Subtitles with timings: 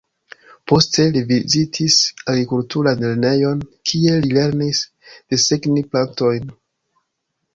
[0.69, 1.97] Poste li vizitis
[2.31, 3.61] agrikulturan lernejon,
[3.91, 4.81] kie li lernis
[5.35, 6.49] desegni plantojn.